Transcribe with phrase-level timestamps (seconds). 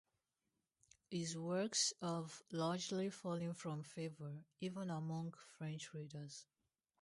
[1.11, 6.47] His works have largely fallen from favour, even among French readers.